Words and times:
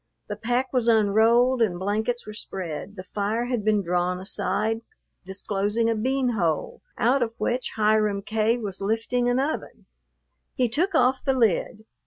The 0.29 0.35
pack 0.35 0.73
was 0.73 0.87
unrolled 0.87 1.61
and 1.61 1.77
blankets 1.77 2.25
were 2.25 2.33
spread, 2.33 2.95
the 2.95 3.03
fire 3.03 3.45
had 3.45 3.63
been 3.63 3.83
drawn 3.83 4.19
aside, 4.19 4.81
disclosing 5.27 5.91
a 5.91 5.95
bean 5.95 6.29
hole, 6.29 6.81
out 6.97 7.21
of 7.21 7.35
which 7.37 7.73
Hiram 7.75 8.23
K. 8.23 8.57
was 8.57 8.81
lifting 8.81 9.29
an 9.29 9.39
oven. 9.39 9.85
He 10.55 10.69
took 10.69 10.95
off 10.95 11.23
the 11.23 11.33
lid. 11.33 11.85